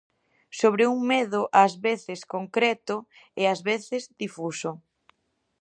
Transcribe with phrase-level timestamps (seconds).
[0.59, 2.95] Sobre un medo ás veces concreto
[3.41, 4.71] e ás veces difuso.